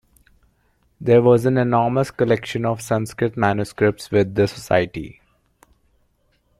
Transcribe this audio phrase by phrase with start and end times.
[0.99, 5.21] There was an enomous collection of Sanskrit manuscripts with the society.